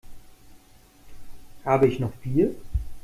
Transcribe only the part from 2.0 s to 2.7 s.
Bier?